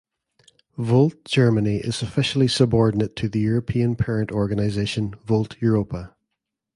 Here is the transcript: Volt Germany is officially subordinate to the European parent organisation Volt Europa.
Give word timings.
Volt 0.79 1.23
Germany 1.25 1.75
is 1.75 2.01
officially 2.01 2.47
subordinate 2.47 3.15
to 3.17 3.29
the 3.29 3.41
European 3.41 3.95
parent 3.95 4.31
organisation 4.31 5.13
Volt 5.25 5.55
Europa. 5.61 6.15